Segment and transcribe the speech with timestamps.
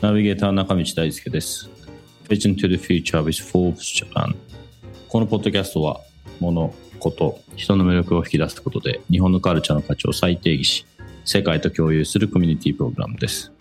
[0.00, 1.70] ナビゲーター中道大輔です。
[2.28, 4.34] Vision to the Future with Forbes Japan
[5.08, 6.00] このポッドキャストは
[6.40, 10.86] 物、こと、人の魅力を引き出すことで日本のカルチャーの価値を再定義し
[11.24, 13.52] 世界と共有するコミュニティプログラムです。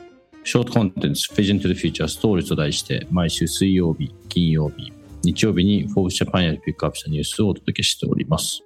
[0.44, 4.92] ショートコンテンツ Vision to the Future Stories と題して毎週水曜日、金曜日、
[5.24, 8.64] 日曜日に Forbes Japan よりピックアップしたニュースをお届けしております。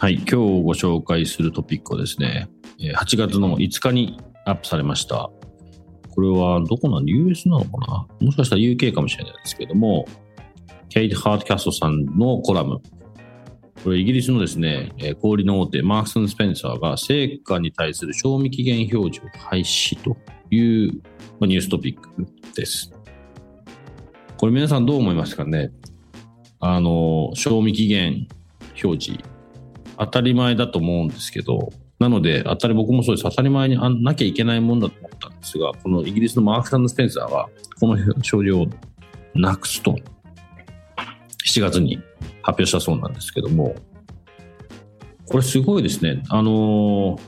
[0.00, 5.30] はい、今日ご紹介するトピックはですね、8月の5日にアップされました
[6.10, 8.06] これはどこなの ?US なのかな？
[8.20, 10.06] もしかしたら UK かもしれないですけども、
[10.88, 12.80] ケイト・ハートキャストさんのコラム。
[13.82, 20.16] これイギリスのですね、小売の大手マークスン・スペンサーが成果に対する賞味期限表示を廃止と
[20.52, 21.02] いう
[21.40, 22.08] ニューストピック
[22.54, 22.92] です。
[24.36, 25.72] これ皆さんどう思いますかね？
[26.60, 28.28] あの、賞味期限
[28.84, 29.24] 表示。
[29.98, 33.24] 当たり前だと思うんですけど、なので、当たり僕もそうです。
[33.24, 37.48] 当たり前にあなきゃいけないもんだと思ったんですが、このイギリスのマークススペンサーは、
[37.80, 38.66] この症状を
[39.34, 39.96] なくすと、
[41.46, 41.96] 7月に
[42.42, 43.74] 発表したそうなんですけども、
[45.28, 46.22] これすごいですね。
[46.28, 47.20] あのー、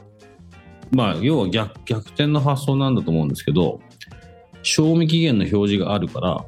[0.93, 3.81] まあ、要は逆逆転の発想なんだと思うんですけど、
[4.63, 6.45] 賞味期限の表示があるから、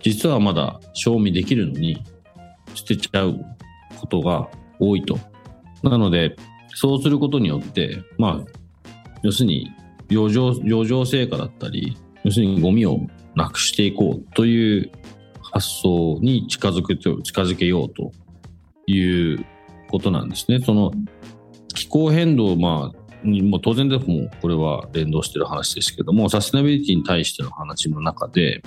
[0.00, 2.04] 実はまだ賞味できるのに
[2.74, 3.40] 捨てちゃう
[3.98, 5.18] ことが多いと。
[5.82, 6.36] なので、
[6.74, 8.90] そうすることによって、まあ、
[9.22, 9.70] 要するに
[10.10, 13.00] 余剰余剰成果だったり、要するにゴミを
[13.34, 14.90] なくしていこうという
[15.42, 18.12] 発想に近づくと近づけようと
[18.86, 19.46] いう
[19.90, 20.60] ことなんですね。
[20.60, 20.92] その
[21.74, 28.62] 気候変動、まあ、もう当然でもこれは連動してる話ですけども、サステナビリティに対しての話の中で、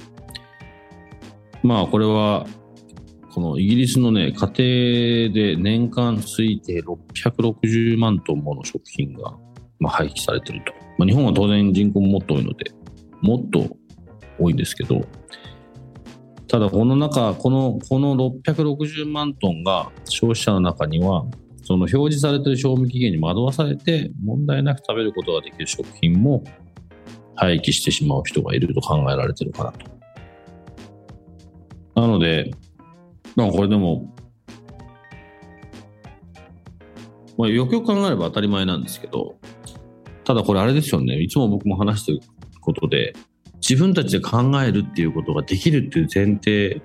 [1.64, 2.46] まあこれは
[3.38, 4.52] このイギリスのね、家庭
[5.32, 9.38] で年間推定660万トンもの食品が、
[9.80, 10.74] まあ、廃棄されてると。
[10.98, 12.72] まあ、日本は当然人口ももっと多いので、
[13.22, 13.78] もっと
[14.40, 15.06] 多いんですけど、
[16.48, 21.24] ただこの中、この、この660万トンが消費者の中には、
[21.62, 26.44] その表示されている賞味期限に惑わされて問題なく食べることができる食品も
[27.36, 29.86] 廃棄してしまう人がいると考えられてるかなと。
[32.02, 32.50] なので、
[33.38, 34.14] まあこれでも、
[37.38, 39.38] まあ、よくよく考えれば当たり前なんですけど、
[40.24, 42.20] ただこれあれですよね、いつも僕も話してる
[42.60, 43.14] ことで、
[43.58, 46.82] 自分たちで考えるっていうことができるっていう前提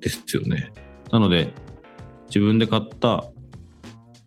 [0.00, 0.72] ですよね。
[1.10, 1.54] なので、
[2.26, 3.24] 自分で買った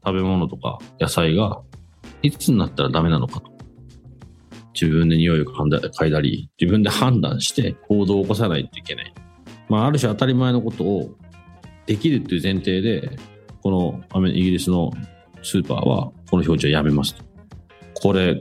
[0.04, 1.62] 食べ物とか野菜が
[2.24, 3.54] いつになったらダメなのかと。
[4.74, 9.14] 自分で匂いを嗅いだり、自分で判断して行動を起こさないといけない。
[9.70, 11.16] まあ、ある種当たり前のことを
[11.86, 13.18] できるっていう前提で、
[13.62, 14.92] このアメイギリスの
[15.42, 17.24] スーパーはこの表示はやめますと。
[17.96, 18.40] これ、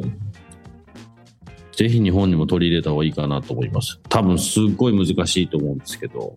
[1.77, 4.01] ぜひ日本にも取り入れた方がいいかなと思います。
[4.09, 6.37] 多分すっごい難しいと思うんですけど、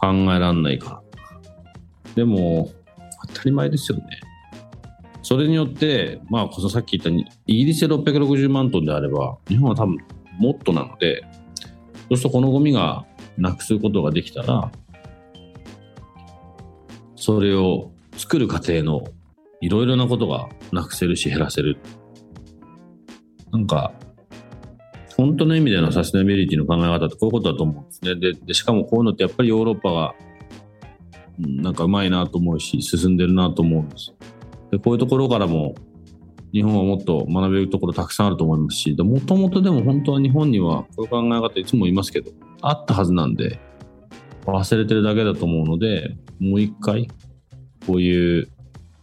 [0.00, 1.02] 考えらんないから。
[2.14, 2.70] でも、
[3.28, 4.20] 当たり前ですよね。
[5.22, 9.96] それによって、まあ、さっき言ったイギリスで660万トンであれば、日本は多分
[10.38, 11.24] もっとなので、
[12.12, 13.06] そうするとこのゴミが
[13.38, 14.70] なくすことができたら、
[17.16, 19.04] それを作る過程の
[19.62, 21.78] いろいろなことがなくせるし減らせる。
[23.50, 23.94] なんか、
[25.16, 28.14] 本当の意味でのサステナビリティの考え方ってこういうことだと思うんですね。
[28.16, 30.14] で、でしかもこういうのってやっぱりヨーロッパが、
[31.38, 34.12] なんかうまいなと思うし、進んでるなと思うんです。
[34.70, 35.76] で、こういうところからも
[36.52, 43.58] 日本はもっと学べるところたくさんあると思いますし、もともとでも本当は日本にはこういう考え方いつも言いますけど、あったはずなんで、
[44.44, 47.08] 忘れてるだけだと思うので、もう一回、
[47.86, 48.48] こういう、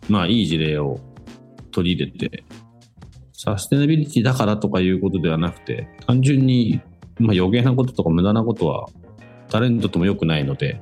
[0.08, 1.00] まあいい事例を
[1.72, 2.44] 取り入れて、
[3.34, 6.82] サステナビリティだからとかいうことではなくて、単純に、
[7.20, 8.88] まあ、余計なこととか無駄なことは
[9.50, 10.82] 誰にとっても良くないので、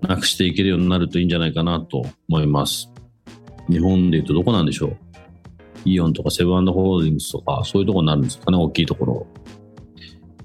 [0.00, 2.90] なくしていけるようになるといいんじゃないかなと思います。
[3.68, 4.96] 日本で言うとどこなんでしょう？
[5.84, 9.14] イオンとかセブンホールディングスとか、そういうところになるんですかね、大きいところ。
[9.14, 9.26] こ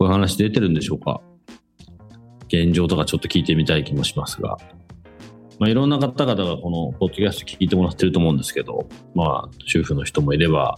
[0.02, 1.22] ういう話出てるんでしょうか
[2.48, 4.58] 現状とかちょっと聞いてみたい気もしますが。
[5.60, 10.78] まあ、いろんな方々がこのポッドキャスト聞いてもらってると思うんですけど、まあ、主婦の人もいれば、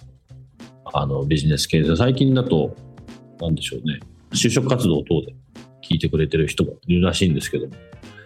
[0.94, 2.76] あの、ビジネス系で、最近だと、
[3.42, 4.00] なんでしょうね、
[4.32, 5.36] 就職活動等で
[5.90, 7.68] 聞いてくれてる人もいるらしいんですけど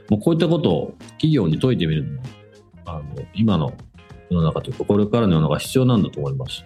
[0.09, 2.23] もうこういったことを企業に解いてみるのも、
[2.85, 3.03] あの、
[3.33, 3.73] 今の
[4.29, 6.65] 世の中というか、これからの世の中必要なんだと思います。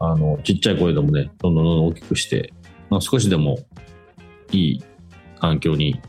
[0.00, 2.52] あの、ちっちゃい声でもね、どんどんどんどん大きくして、
[2.90, 3.58] まあ、少しでも
[4.52, 4.84] いい
[5.38, 6.00] 環境に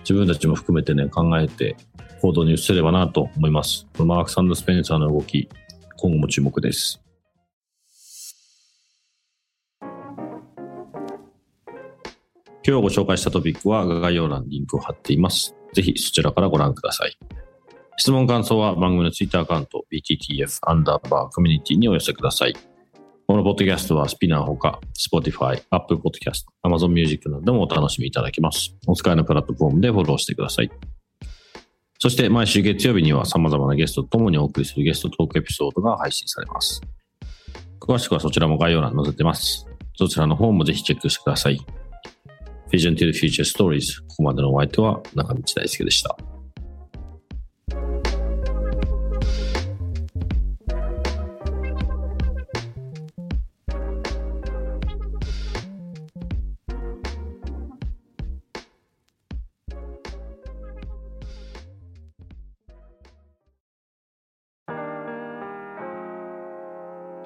[0.00, 1.76] 自分たちも含めてね、考えて
[2.22, 3.86] 行動に移せればなと思います。
[3.98, 5.48] マーク・サンド・スペンサーの動き、
[5.96, 7.02] 今後も注目です。
[12.68, 15.54] 今日ご紹介したトピックは概要欄にリンクを貼っています。
[15.72, 17.16] ぜひそちらからご覧ください。
[17.98, 22.54] 質問感想は番組のツイッターアカウント BTTF アンダーバーコミュニティにお寄せください。
[23.26, 28.76] このポッドキャストはスピナーほか Spotify、Apple Podcast、Amazon Music などでもお楽しみいただけます。
[28.86, 30.70] お使いのプラットフォームでフォローしてください。
[31.98, 36.82] そして毎週月曜日には様々なゲストと共にお送りするゲストトークエピソードが配信されます。
[37.80, 39.66] 詳しくはそちらも概要欄に載せてます。
[39.96, 41.58] そちらの方もぜひチェックしてください。
[42.70, 46.35] Vision to the Future Stories ここまでのお相手は中道大輔でした。